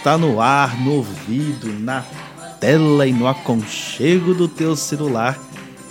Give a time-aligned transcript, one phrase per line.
[0.00, 2.02] está no ar, no ouvido, na
[2.58, 5.38] tela e no aconchego do teu celular,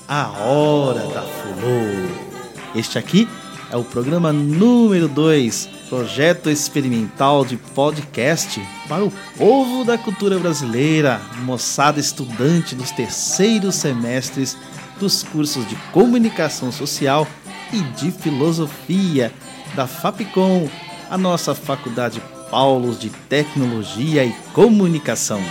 [0.07, 2.09] a Hora da Fulô.
[2.73, 3.29] Este aqui
[3.71, 11.21] é o programa número 2, projeto experimental de podcast para o povo da cultura brasileira,
[11.43, 14.57] moçada estudante dos terceiros semestres
[14.99, 17.27] dos cursos de comunicação social
[17.71, 19.31] e de filosofia
[19.75, 20.67] da FAPCOM
[21.11, 22.19] a nossa Faculdade
[22.49, 25.41] Paulos de Tecnologia e Comunicação.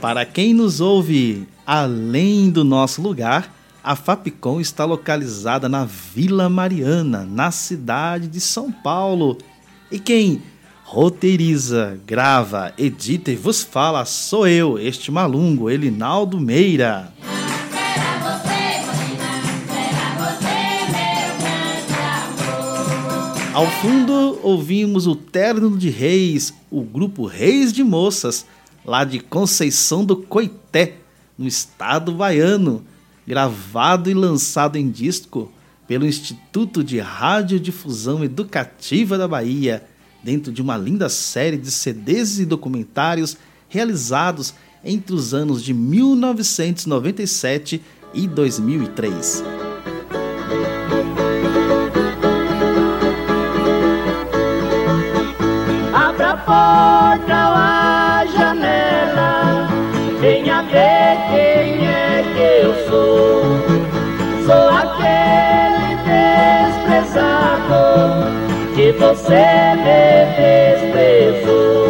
[0.00, 7.24] Para quem nos ouve além do nosso lugar, a Fapcom está localizada na Vila Mariana,
[7.24, 9.38] na cidade de São Paulo.
[9.90, 10.42] E quem
[10.82, 17.12] roteiriza, grava, edita e vos fala sou eu, este malungo, Elinaldo Meira.
[23.58, 28.46] Ao fundo, ouvimos o Terno de Reis, o grupo Reis de Moças,
[28.84, 30.98] lá de Conceição do Coité,
[31.36, 32.84] no estado baiano,
[33.26, 35.50] gravado e lançado em disco
[35.88, 39.84] pelo Instituto de Radiodifusão Educativa da Bahia,
[40.22, 43.36] dentro de uma linda série de CDs e documentários
[43.68, 47.82] realizados entre os anos de 1997
[48.14, 49.42] e 2003.
[68.98, 70.24] Você me
[70.82, 71.88] desprezou.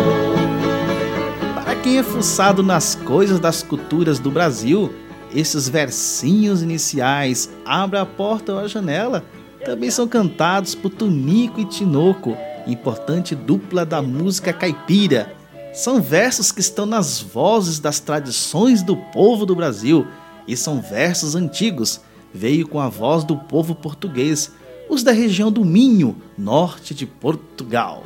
[1.54, 4.92] Para quem é fuçado nas coisas das culturas do Brasil,
[5.34, 9.24] esses versinhos iniciais, Abra a porta ou a janela,
[9.64, 12.36] também são cantados por Tunico e Tinoco,
[12.68, 15.34] importante dupla da música caipira.
[15.72, 20.06] São versos que estão nas vozes das tradições do povo do Brasil
[20.46, 22.00] e são versos antigos.
[22.32, 24.52] Veio com a voz do povo português,
[24.88, 28.02] os da região do Minho, norte de Portugal.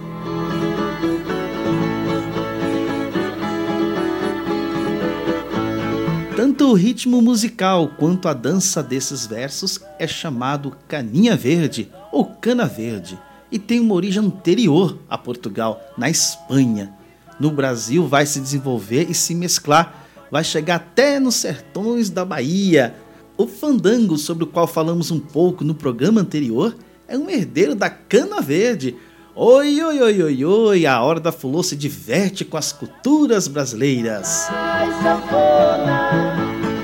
[6.37, 12.67] Tanto o ritmo musical quanto a dança desses versos é chamado caninha verde ou cana
[12.67, 13.19] verde
[13.53, 16.93] e tem uma origem anterior a Portugal, na Espanha.
[17.39, 22.95] No Brasil vai se desenvolver e se mesclar, vai chegar até nos sertões da Bahia,
[23.37, 26.77] o fandango, sobre o qual falamos um pouco no programa anterior,
[27.09, 28.95] é um herdeiro da cana verde.
[29.35, 34.47] Oi, oi, oi, oi, oi, a hora da fulô se diverte com as culturas brasileiras.
[34.51, 34.89] Ai,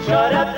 [0.07, 0.57] chora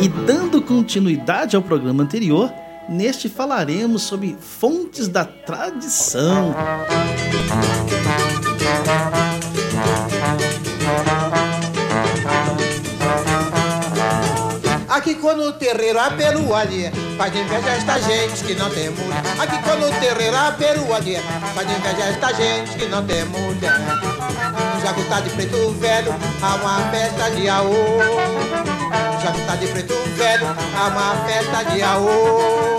[0.00, 2.52] E dando continuidade ao programa anterior,
[2.88, 6.54] neste falaremos sobre fontes da tradição.
[14.88, 19.22] Aqui quando o terreiro a pelo ali, faz inveja esta gente que não tem mulher.
[19.38, 21.16] Aqui quando o terreiro a pelo ali,
[21.54, 23.72] faz inveja esta gente que não tem mulher.
[24.82, 27.74] Já tá de preto velho, há uma festa de aô.
[29.22, 32.75] Já tá de preto velho, há uma festa de aô.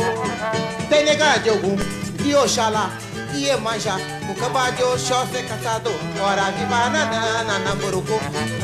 [0.90, 2.92] Tem nega de algum, de Oxalá,
[3.34, 3.98] de Iemanjá.
[4.30, 8.20] O camba de Oxóssi caçador, ora de banana na burucu.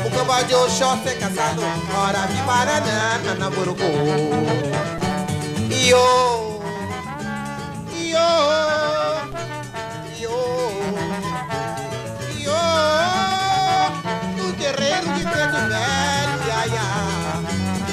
[0.06, 1.64] O camba de Oxóssi caçador,
[1.96, 3.82] ora de banana na burucu.
[5.70, 6.60] Iô,
[7.92, 8.30] iô,
[10.18, 10.38] iô,
[12.40, 12.62] iô.
[14.36, 16.86] No terreiro de preto velho, ia, ia.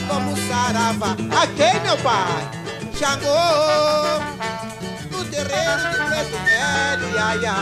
[0.08, 2.61] Vamos sarava, a quem meu pai?
[3.02, 4.32] Xangô
[5.32, 7.56] terreiro de preto velho, ia, ia.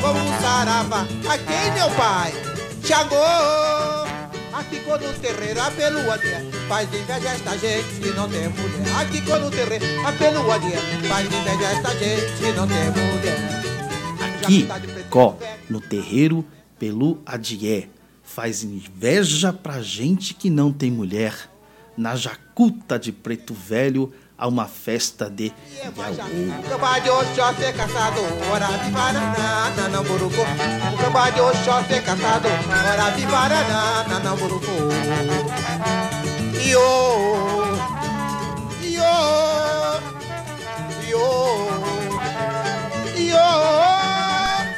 [0.00, 2.32] Vamos sarava, aqui meu pai,
[2.84, 3.16] Xangô.
[4.52, 8.96] Aqui quando o terreiro apelua dia, faz inveja esta gente que não tem mulher.
[9.00, 10.78] Aqui quando o terreiro apelua dia,
[11.08, 13.62] faz inveja esta gente que não tem mulher.
[14.44, 14.68] Aqui,
[15.10, 15.36] có,
[15.68, 16.44] no terreiro
[16.78, 17.88] pelu adié,
[18.22, 21.51] faz inveja pra gente que não tem mulher.
[21.96, 25.52] Na jacuta de preto velho, a uma festa de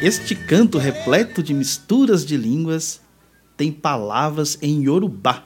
[0.02, 3.00] Este canto repleto de misturas de línguas
[3.56, 5.44] tem palavras em Yorubá.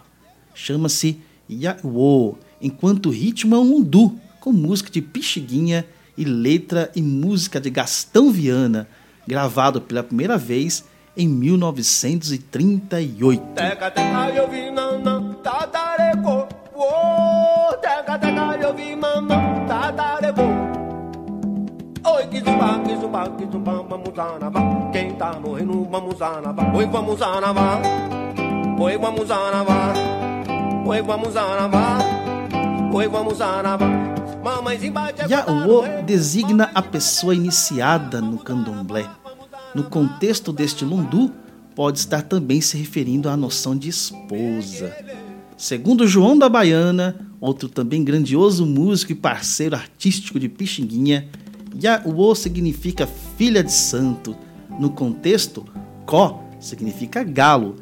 [0.52, 5.86] Chama-se Yaô, enquanto o ritmo é um lundu, com música de Pixiguinha
[6.16, 8.86] e letra e música de Gastão Viana,
[9.26, 10.84] gravado pela primeira vez
[11.16, 13.42] em 1938.
[22.04, 24.10] Oi, que zumba, que zumba, que zumba, vamos.
[24.92, 26.14] Quem tá morrendo, vamos.
[26.74, 27.18] Oi, vamos.
[28.80, 29.28] Oi, vamos.
[35.28, 39.06] Yaô designa a pessoa iniciada no candomblé.
[39.74, 41.30] No contexto deste lundu,
[41.74, 44.96] pode estar também se referindo à noção de esposa.
[45.58, 51.28] Segundo João da Baiana, outro também grandioso músico e parceiro artístico de Pixinguinha,
[51.84, 53.06] Yaô significa
[53.36, 54.34] filha de santo.
[54.80, 55.66] No contexto,
[56.06, 57.76] Có significa galo,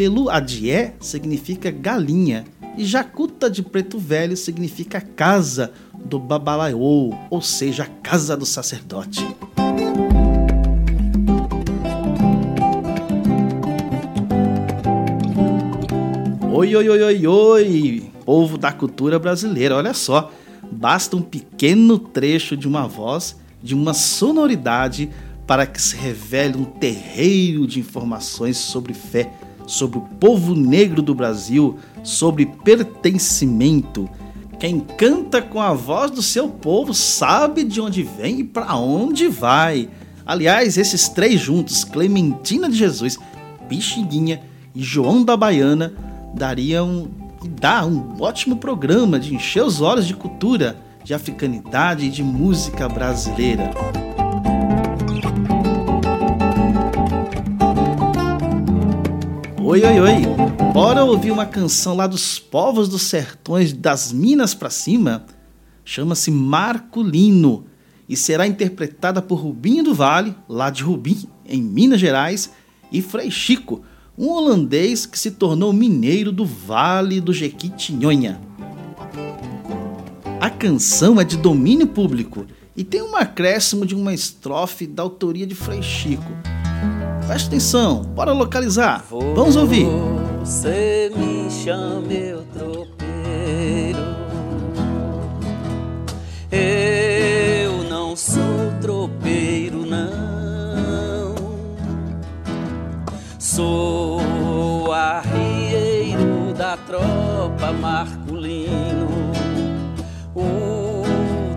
[0.00, 5.74] Pelu Adié significa galinha e Jacuta de Preto Velho significa casa
[6.06, 9.20] do Babalaiô, ou seja, casa do sacerdote.
[16.50, 20.32] Oi, oi, oi, oi, oi, povo da cultura brasileira, olha só,
[20.72, 25.10] basta um pequeno trecho de uma voz, de uma sonoridade,
[25.46, 29.30] para que se revele um terreiro de informações sobre fé,
[29.70, 34.08] sobre o povo negro do Brasil, sobre pertencimento.
[34.58, 39.28] Quem canta com a voz do seu povo sabe de onde vem e para onde
[39.28, 39.88] vai.
[40.26, 43.16] Aliás, esses três juntos, Clementina de Jesus,
[43.68, 44.42] Pixinguinha
[44.74, 45.94] e João da Baiana,
[46.34, 47.08] dariam
[47.42, 52.22] e dá um ótimo programa de encher os olhos de cultura, de africanidade e de
[52.22, 53.70] música brasileira.
[59.70, 60.14] Oi, oi, oi!
[60.74, 65.26] Bora ouvir uma canção lá dos povos dos sertões das Minas para cima?
[65.84, 67.66] Chama-se Marculino
[68.08, 72.50] e será interpretada por Rubinho do Vale, lá de Rubim, em Minas Gerais,
[72.90, 73.84] e Frei Chico,
[74.18, 78.40] um holandês que se tornou mineiro do Vale do Jequitinhonha.
[80.40, 82.44] A canção é de domínio público
[82.76, 86.59] e tem um acréscimo de uma estrofe da autoria de Frei Chico.
[87.30, 89.04] Presta atenção, bora localizar.
[89.08, 89.86] Vamos ouvir.
[90.40, 94.00] Você me chama meu tropeiro.
[96.50, 101.36] Eu não sou tropeiro, não.
[103.38, 104.20] Sou
[106.58, 109.06] da tropa Marculino.
[110.34, 111.04] O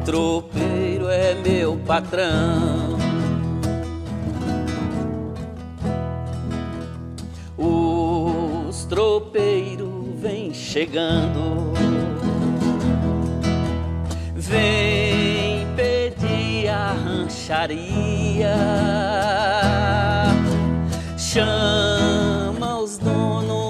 [0.06, 2.83] tropeiro é meu patrão.
[9.34, 11.74] Os tropeiros vêm chegando.
[14.36, 18.54] Vem pedir a rancharia.
[21.18, 23.63] Chama os donos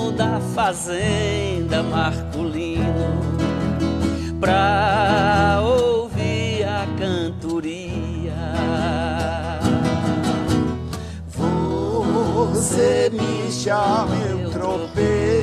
[0.53, 2.83] fazenda Marculino
[4.41, 8.33] pra ouvir a cantoria.
[12.51, 15.42] Você me chama eu tropeiro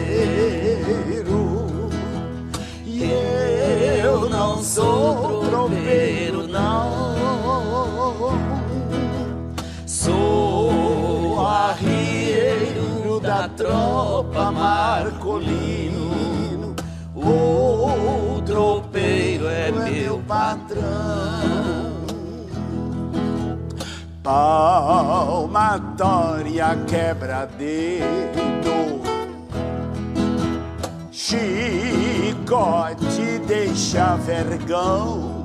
[4.60, 7.10] não sou tropeiro não.
[9.86, 16.10] Sou arrieiro da tropa Marcolino.
[17.16, 20.82] O tropeiro é meu patrão.
[24.22, 29.09] Palmatória quebra-dedo.
[31.30, 35.44] Chicote deixa vergão.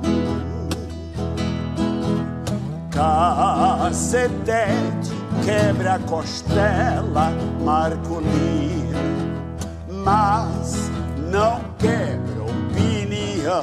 [2.90, 4.26] Cacetete
[5.44, 7.30] quebra costela,
[7.62, 8.98] Marcolino,
[9.88, 10.90] mas
[11.30, 13.62] não quebra opinião.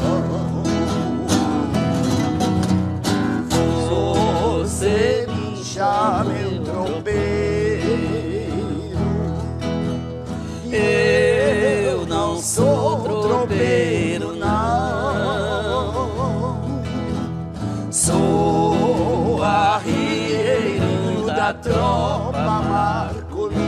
[4.62, 7.43] Você me chama tropeiro,
[13.64, 15.24] tropeiro, não.
[17.92, 23.64] Sou arrieiro da tropa Marcolino.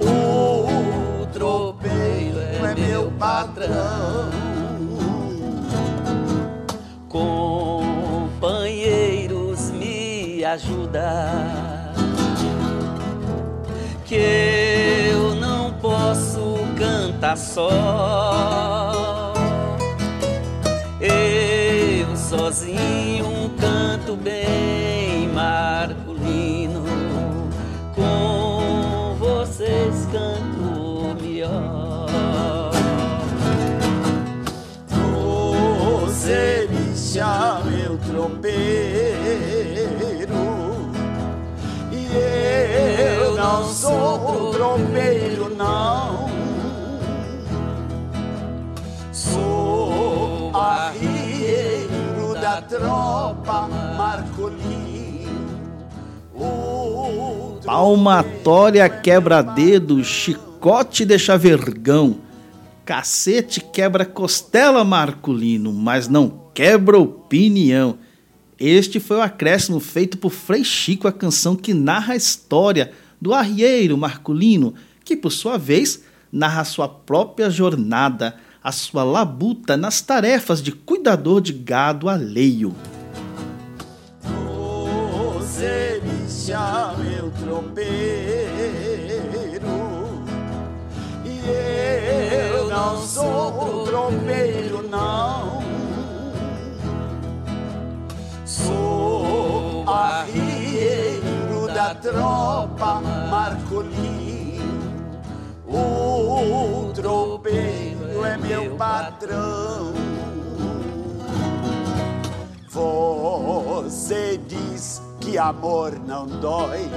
[0.00, 4.28] O tropeiro é meu patrão.
[7.08, 11.54] Companheiros, me ajuda,
[14.04, 14.87] que
[17.18, 19.32] eu canta só.
[21.00, 26.84] Eu sozinho canto bem marculino,
[27.94, 32.08] com vocês canto melhor.
[36.00, 39.08] Você me chama meu tropeiro
[42.10, 46.17] eu não sou tropeiro, não.
[52.68, 53.68] Tropa.
[57.64, 62.20] Palmatória quebra-dedo, chicote deixa vergão.
[62.84, 67.98] Cacete quebra costela Marcolino, mas não quebra opinião.
[68.58, 73.34] Este foi o acréscimo feito por Frei Chico à canção que narra a história do
[73.34, 80.62] arrieiro Marculino, que por sua vez narra sua própria jornada, a sua labuta nas tarefas
[80.62, 82.74] de cuidador de gado alheio.
[85.34, 87.88] Você chama meu tropeiro
[91.24, 91.40] e
[92.34, 95.58] eu não sou tropeiro não
[98.44, 103.00] Sou arrieiro da tropa
[103.30, 104.58] Marcolino.
[105.66, 107.87] O tropeiro
[108.24, 109.92] é meu patrão.
[112.68, 116.88] Você diz que amor não dói.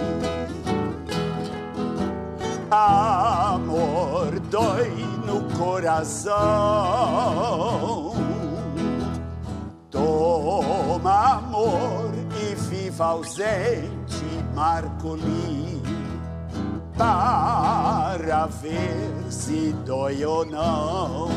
[2.70, 4.92] Amor dói
[5.26, 6.32] no coração.
[9.90, 12.12] Toma amor
[12.42, 14.24] e viva ausente
[14.54, 15.81] Marcoli
[17.02, 21.30] para ver se dói ou não.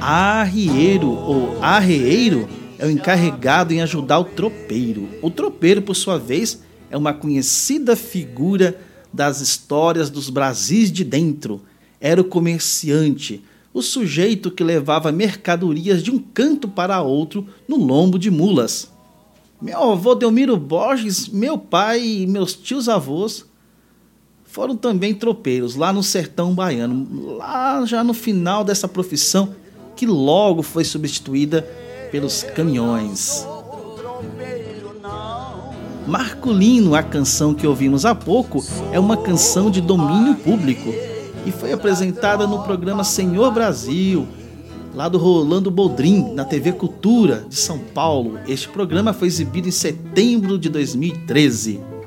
[0.00, 2.48] Arrieiro ou arreeiro
[2.78, 5.08] é o encarregado em ajudar o tropeiro.
[5.20, 8.80] O tropeiro, por sua vez, é uma conhecida figura
[9.12, 11.60] das histórias dos Brasis de dentro.
[12.00, 18.20] Era o comerciante, o sujeito que levava mercadorias de um canto para outro no lombo
[18.20, 18.88] de mulas.
[19.60, 23.47] Meu avô Delmiro Borges, meu pai e meus tios avós
[24.48, 29.54] foram também tropeiros lá no sertão baiano, lá já no final dessa profissão
[29.94, 31.62] que logo foi substituída
[32.10, 33.46] pelos caminhões.
[36.06, 40.88] Marculino, a canção que ouvimos há pouco, é uma canção de domínio público
[41.44, 44.26] e foi apresentada no programa Senhor Brasil,
[44.94, 48.38] lá do Rolando Boldrin, na TV Cultura de São Paulo.
[48.48, 51.97] Este programa foi exibido em setembro de 2013.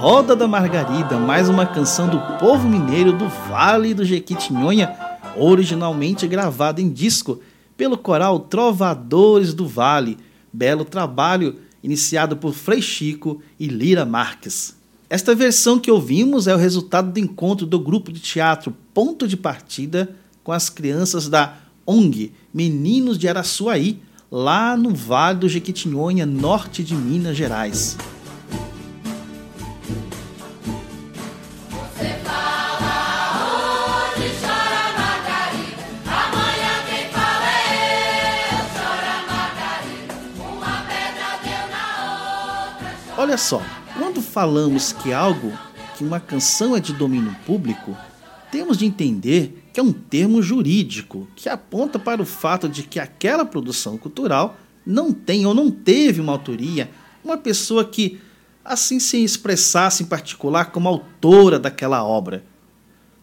[0.00, 4.96] Roda da Margarida, mais uma canção do povo mineiro do Vale do Jequitinhonha,
[5.36, 7.38] originalmente gravada em disco
[7.76, 10.16] pelo coral Trovadores do Vale,
[10.50, 14.74] belo trabalho iniciado por Frei Chico e Lira Marques.
[15.10, 19.36] Esta versão que ouvimos é o resultado do encontro do grupo de teatro Ponto de
[19.36, 24.00] Partida com as crianças da ONG Meninos de Araçuaí,
[24.32, 27.98] lá no Vale do Jequitinhonha, norte de Minas Gerais.
[43.30, 43.62] Olha só,
[43.96, 45.52] quando falamos que algo,
[45.96, 47.96] que uma canção é de domínio público,
[48.50, 52.98] temos de entender que é um termo jurídico que aponta para o fato de que
[52.98, 56.90] aquela produção cultural não tem ou não teve uma autoria,
[57.24, 58.20] uma pessoa que
[58.64, 62.42] assim se expressasse em particular como autora daquela obra.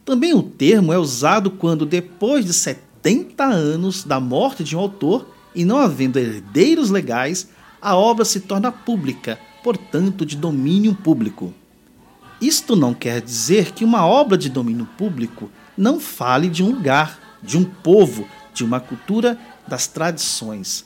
[0.06, 5.28] Também o termo é usado quando, depois de 70 anos da morte de um autor
[5.54, 7.50] e não havendo herdeiros legais,
[7.82, 11.54] a obra se torna pública, portanto, de domínio público.
[12.40, 17.38] Isto não quer dizer que uma obra de domínio público não fale de um lugar,
[17.44, 20.86] de um povo, de uma cultura, das tradições.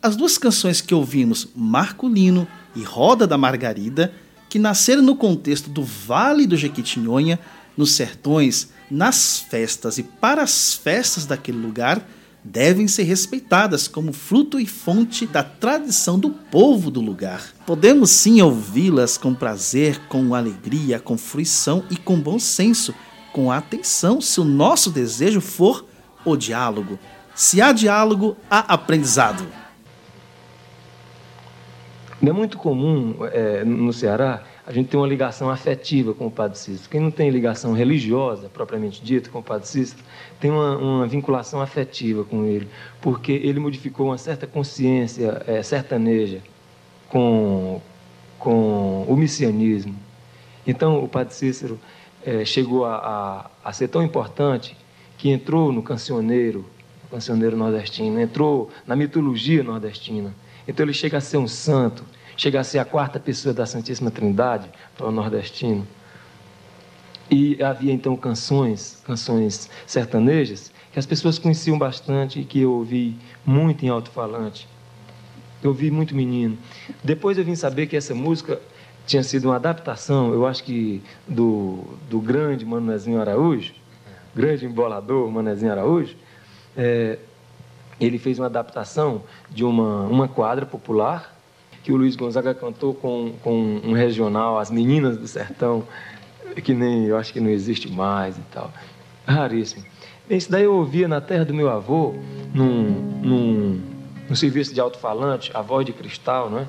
[0.00, 4.14] As duas canções que ouvimos, Marculino e Roda da Margarida,
[4.48, 7.36] que nasceram no contexto do Vale do Jequitinhonha,
[7.76, 12.08] nos sertões, nas festas e para as festas daquele lugar,
[12.42, 17.42] devem ser respeitadas como fruto e fonte da tradição do povo do lugar.
[17.66, 22.94] Podemos sim ouvi-las com prazer, com alegria, com fruição e com bom senso,
[23.32, 25.84] com atenção, se o nosso desejo for
[26.24, 26.98] o diálogo.
[27.34, 29.46] Se há diálogo, há aprendizado.
[32.22, 36.56] É muito comum é, no Ceará a gente ter uma ligação afetiva com o Padre
[36.56, 36.88] Cícero.
[36.88, 40.00] Quem não tem ligação religiosa, propriamente dita, com o Padre Cícero,
[40.38, 42.68] tem uma, uma vinculação afetiva com ele,
[43.00, 46.40] porque ele modificou uma certa consciência é, sertaneja
[47.08, 47.82] com,
[48.38, 49.96] com o missianismo.
[50.64, 51.76] Então, o Padre Cícero
[52.24, 52.94] é, chegou a,
[53.64, 54.76] a, a ser tão importante
[55.18, 56.64] que entrou no cancioneiro,
[57.10, 60.32] cancioneiro nordestino, entrou na mitologia nordestina.
[60.66, 62.04] Então, ele chega a ser um santo
[62.40, 65.86] chega a ser a quarta pessoa da Santíssima Trindade para o nordestino.
[67.30, 73.14] E havia então canções, canções sertanejas, que as pessoas conheciam bastante e que eu ouvi
[73.44, 74.66] muito em alto-falante.
[75.62, 76.56] Eu ouvi muito menino.
[77.04, 78.58] Depois eu vim saber que essa música
[79.06, 83.74] tinha sido uma adaptação, eu acho que do, do grande Manezinho Araújo,
[84.34, 86.16] grande embolador Manezinho Araújo,
[86.74, 87.18] é,
[88.00, 91.36] ele fez uma adaptação de uma, uma quadra popular
[91.82, 95.84] que o Luiz Gonzaga cantou com, com um regional, As Meninas do Sertão,
[96.62, 98.70] que nem eu acho que não existe mais e tal.
[99.26, 99.84] Raríssimo.
[100.28, 102.14] Isso daí eu ouvia na terra do meu avô,
[102.54, 102.90] num,
[103.22, 103.80] num,
[104.28, 106.66] num serviço de alto-falante, a voz de cristal, não é?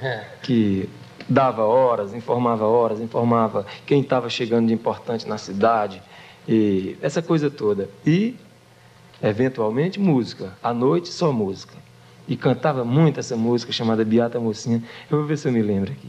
[0.00, 0.24] é.
[0.42, 0.88] Que
[1.28, 6.02] dava horas, informava horas, informava quem estava chegando de importante na cidade,
[6.48, 7.88] e essa coisa toda.
[8.04, 8.34] E,
[9.22, 10.52] eventualmente, música.
[10.62, 11.74] À noite, só música
[12.30, 14.80] e cantava muito essa música chamada Beata Mocinha.
[15.10, 16.08] Eu vou ver se eu me lembro aqui.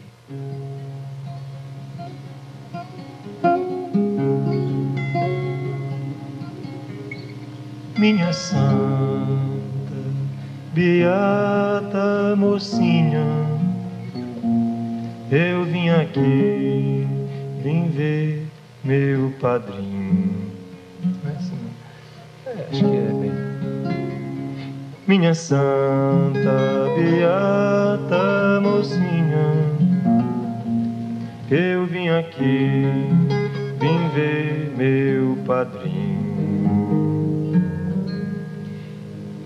[7.98, 8.58] Minha santa,
[10.74, 13.24] beata mocinha,
[15.32, 17.08] eu vim aqui,
[17.62, 18.48] vim ver
[18.84, 20.31] meu padrinho.
[22.72, 23.32] Acho que é bem
[25.08, 29.54] minha santa beata mocinha,
[31.50, 32.86] eu vim aqui,
[33.78, 36.32] vim ver meu padrinho.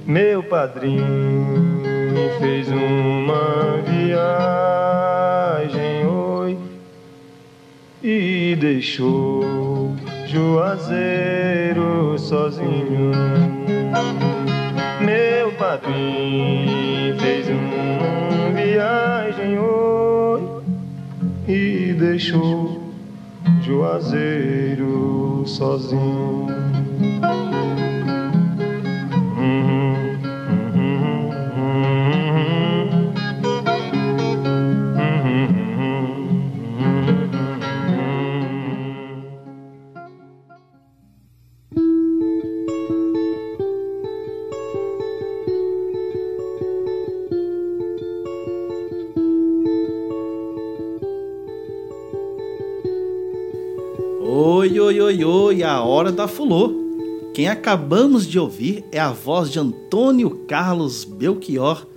[0.06, 1.82] Meu padrinho
[2.14, 4.86] me fez uma viagem,
[6.06, 6.60] oi,
[8.04, 9.65] e deixou
[10.36, 13.12] Juazeiro sozinho
[15.00, 20.62] meu padrinho fez uma viagem oi
[21.48, 22.84] e deixou
[23.62, 26.48] Juazeiro sozinho.
[56.06, 56.72] Hora da fulô.
[57.34, 61.88] Quem acabamos de ouvir é a voz de Antônio Carlos Belchior,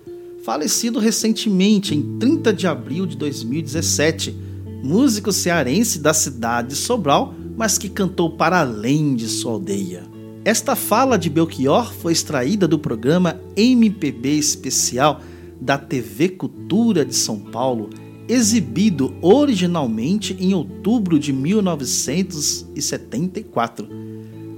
[0.42, 4.34] falecido recentemente em 30 de abril de 2017,
[4.82, 10.04] músico cearense da cidade de Sobral, mas que cantou para além de sua aldeia.
[10.42, 15.20] Esta fala de Belchior foi extraída do programa MPB Especial
[15.60, 17.90] da TV Cultura de São Paulo
[18.28, 23.88] exibido originalmente em outubro de 1974.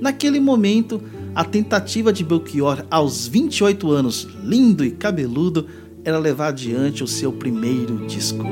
[0.00, 1.00] Naquele momento,
[1.34, 5.66] a tentativa de Belchior, aos 28 anos, lindo e cabeludo,
[6.04, 8.44] era levar adiante o seu primeiro disco.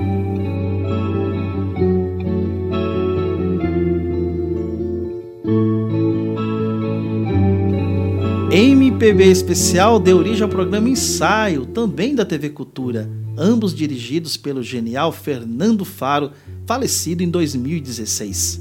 [8.51, 13.07] MPB Especial deu origem ao programa Ensaio, também da TV Cultura,
[13.39, 16.33] ambos dirigidos pelo genial Fernando Faro,
[16.67, 18.61] falecido em 2016.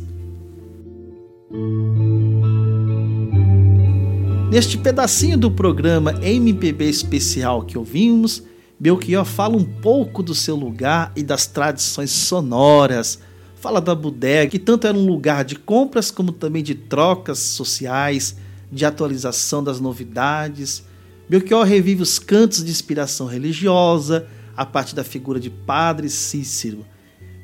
[4.52, 8.44] Neste pedacinho do programa MPB Especial que ouvimos,
[8.80, 13.20] Belchior fala um pouco do seu lugar e das tradições sonoras.
[13.56, 18.38] Fala da bodega, que tanto era um lugar de compras como também de trocas sociais,
[18.72, 20.84] de atualização das novidades.
[21.28, 26.84] Belchior revive os cantos de inspiração religiosa, a partir da figura de Padre Cícero.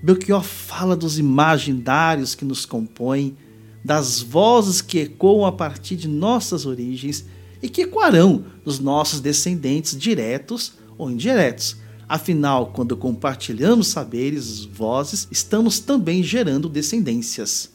[0.02, 3.38] Belchior fala dos imaginários que nos compõem,
[3.86, 7.26] das vozes que ecoam a partir de nossas origens
[7.62, 11.78] e que ecoarão nos nossos descendentes diretos ou indiretos.
[12.10, 17.71] Afinal, quando compartilhamos saberes, vozes, estamos também gerando descendências.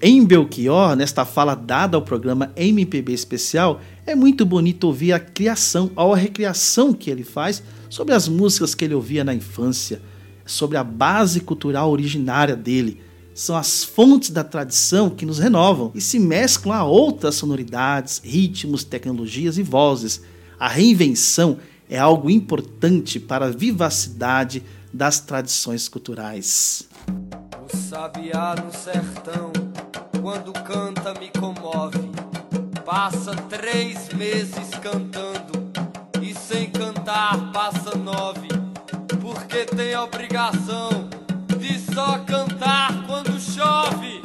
[0.00, 5.90] Em Belchior, nesta fala dada ao programa MPB Especial, é muito bonito ouvir a criação
[5.94, 10.00] ou a recriação que ele faz sobre as músicas que ele ouvia na infância,
[10.46, 13.02] sobre a base cultural originária dele.
[13.34, 18.82] São as fontes da tradição que nos renovam e se mesclam a outras sonoridades, ritmos,
[18.82, 20.22] tecnologias e vozes.
[20.58, 26.88] A reinvenção é algo importante para a vivacidade das tradições culturais.
[27.62, 29.52] O sabiá no sertão,
[30.22, 32.10] quando canta, me comove.
[32.86, 35.71] Passa três meses cantando
[36.52, 38.48] sem cantar passa nove,
[39.22, 41.08] porque tem a obrigação
[41.58, 44.20] de só cantar quando chove.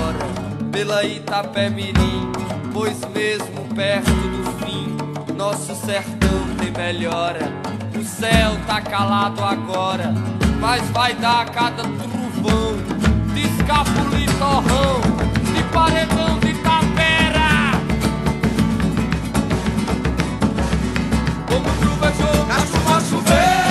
[0.00, 0.18] agora
[0.72, 2.32] pela Itapemirim,
[2.72, 4.96] pois mesmo perto do fim,
[5.36, 7.52] nosso sertão tem melhora.
[7.94, 10.14] O céu tá calado agora,
[10.58, 12.76] mas vai dar cada trovão,
[13.34, 15.00] de escapuli torrão,
[15.54, 17.72] de paredão de tapera.
[21.46, 23.69] Como chuva, jogo, chuva, chover.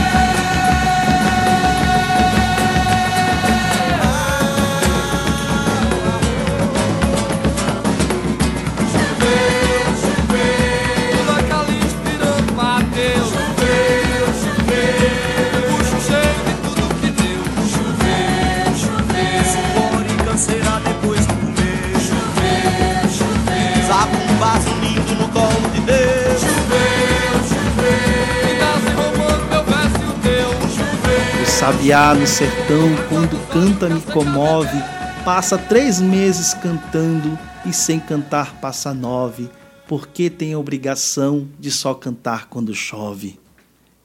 [31.59, 34.77] Sabiá no sertão, quando canta me comove,
[35.25, 39.49] passa três meses cantando e sem cantar passa nove,
[39.85, 43.37] porque tem a obrigação de só cantar quando chove.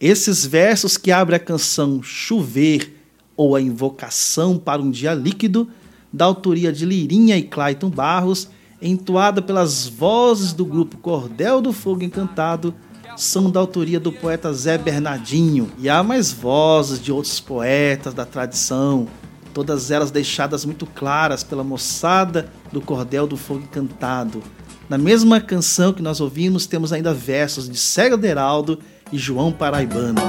[0.01, 2.93] Esses versos que abrem a canção Chover
[3.37, 5.69] ou a Invocação para um Dia Líquido,
[6.13, 8.49] da autoria de Lirinha e Clayton Barros,
[8.83, 12.75] entoada pelas vozes do grupo Cordel do Fogo Encantado,
[13.17, 15.71] são da autoria do poeta Zé Bernardinho.
[15.79, 19.07] E há mais vozes de outros poetas da tradição,
[19.53, 24.43] todas elas deixadas muito claras pela moçada do Cordel do Fogo Encantado.
[24.89, 28.79] Na mesma canção que nós ouvimos, temos ainda versos de Cega Deraldo
[29.13, 30.21] e João Paraibano.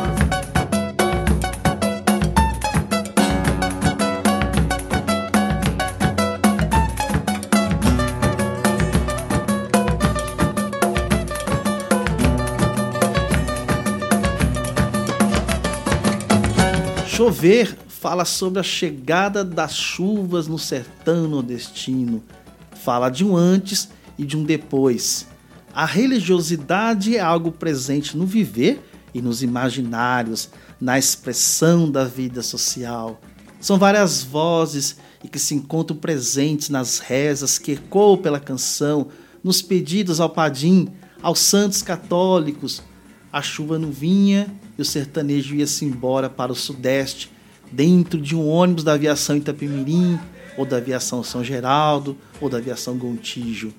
[17.36, 22.24] Chover fala sobre a chegada das chuvas no sertão nordestino.
[22.72, 25.28] Fala de um antes e de um depois.
[25.74, 28.82] A religiosidade é algo presente no viver
[29.14, 33.20] e nos imaginários, na expressão da vida social.
[33.60, 39.10] São várias vozes e que se encontram presentes nas rezas que ecoam pela canção,
[39.44, 40.88] nos pedidos ao padim,
[41.22, 42.82] aos santos católicos.
[43.30, 47.32] A chuva não vinha e o sertanejo ia-se embora para o sudeste,
[47.72, 50.20] dentro de um ônibus da aviação Itapemirim,
[50.58, 53.74] ou da aviação São Geraldo, ou da aviação Gontijo.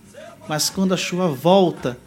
[0.49, 1.99] Mas quando a chuva volta,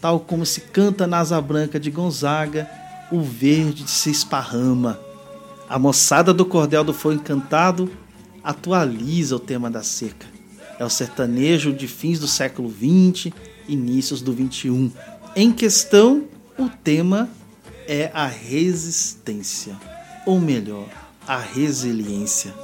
[0.00, 2.68] tal como se canta na asa branca de Gonzaga,
[3.10, 4.98] o verde se esparrama.
[5.68, 7.90] A moçada do Cordel do Fogo Encantado
[8.42, 10.26] atualiza o tema da seca.
[10.78, 13.32] É o sertanejo de fins do século XX,
[13.68, 14.92] inícios do XXI.
[15.36, 16.24] Em questão,
[16.58, 17.28] o tema
[17.92, 19.76] é a resistência,
[20.24, 20.86] ou melhor,
[21.26, 22.54] a resiliência.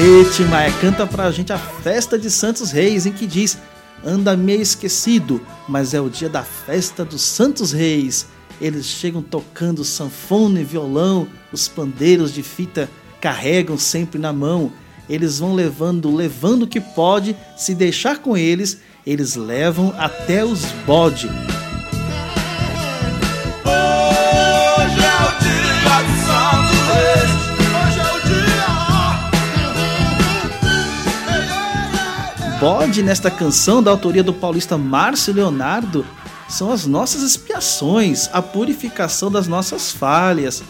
[0.00, 3.58] Ete Maia canta pra gente a festa de Santos Reis, em que diz:
[4.02, 8.26] anda meio esquecido, mas é o dia da festa dos Santos Reis.
[8.60, 12.88] Eles chegam tocando sanfona e violão, os pandeiros de fita
[13.20, 14.72] carregam sempre na mão.
[15.08, 20.62] Eles vão levando, levando o que pode, se deixar com eles, eles levam até os
[20.86, 21.28] bode.
[23.66, 24.01] Hoje
[32.62, 36.06] Bode nesta canção da autoria do paulista Márcio Leonardo
[36.48, 40.62] são as nossas expiações, a purificação das nossas falhas.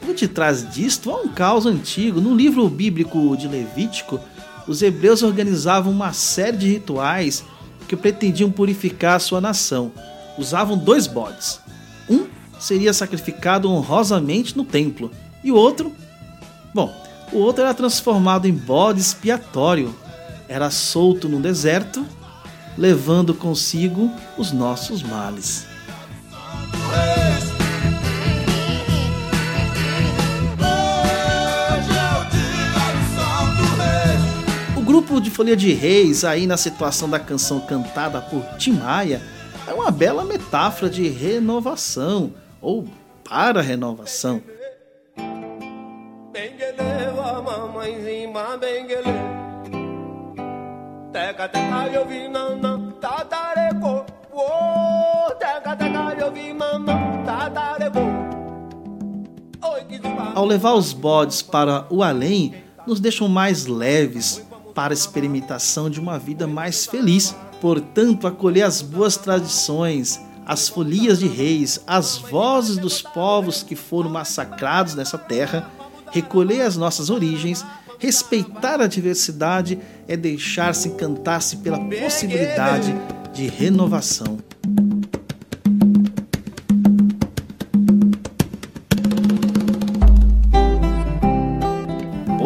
[0.00, 2.20] Por detrás disto há um caos antigo.
[2.20, 4.20] No livro bíblico de Levítico,
[4.68, 7.42] os hebreus organizavam uma série de rituais
[7.88, 9.90] que pretendiam purificar a sua nação.
[10.38, 11.58] Usavam dois bodes.
[12.08, 12.28] Um
[12.60, 15.10] seria sacrificado honrosamente no templo,
[15.42, 15.92] e o outro,
[16.72, 16.94] bom,
[17.32, 19.92] o outro era transformado em bode expiatório.
[20.48, 22.06] Era solto no deserto,
[22.76, 25.66] levando consigo os nossos males.
[34.74, 39.20] O grupo de Folia de Reis, aí na situação da canção cantada por Tim Maia,
[39.66, 42.88] é uma bela metáfora de renovação, ou
[43.22, 44.42] para renovação.
[46.32, 46.78] Benguele.
[51.18, 54.06] Teca, teca, eu vi nanã, tatareco.
[54.32, 57.98] Uou, teca, teca, eu vi mamã, tatareco.
[60.32, 62.54] Ao levar os bodes para o além,
[62.86, 67.34] nos deixam mais leves para a experimentação de uma vida mais feliz.
[67.60, 74.08] Portanto, acolher as boas tradições, as folias de reis, as vozes dos povos que foram
[74.08, 75.68] massacrados nessa terra,
[76.12, 77.66] recolher as nossas origens,
[77.98, 82.94] respeitar a diversidade é deixar-se encantar-se pela possibilidade
[83.32, 84.38] de renovação.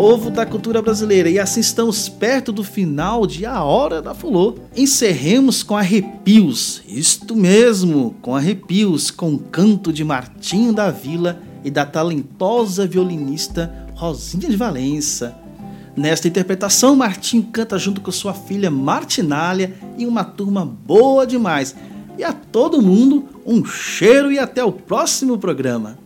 [0.03, 1.31] povo da cultura brasileira.
[1.31, 4.57] E assim estamos perto do final de A Hora da Fulô.
[4.77, 11.71] Encerremos com arrepios, isto mesmo, com arrepios, com o canto de Martinho da Vila e
[11.71, 15.42] da talentosa violinista Rosinha de Valença.
[15.97, 21.77] Nesta interpretação, Martinho canta junto com sua filha Martinália e uma turma boa demais.
[22.17, 25.99] E a todo mundo, um cheiro e até o próximo programa.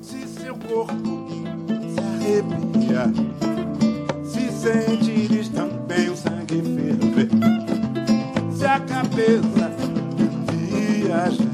[0.00, 1.26] Se seu corpo
[2.26, 3.12] arrepia.
[4.24, 7.28] Se sentires também o sangue ferver,
[8.56, 9.70] se a cabeça
[10.50, 11.45] viajar,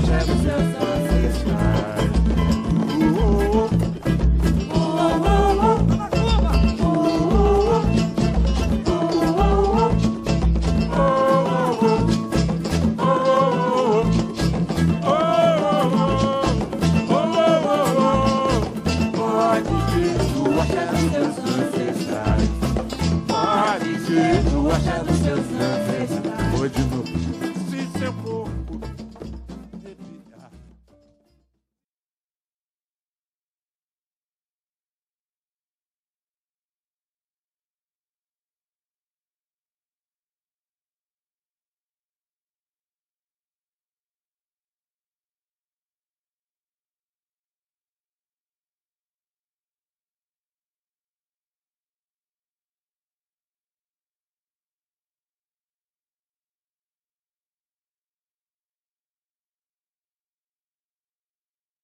[0.00, 0.85] ser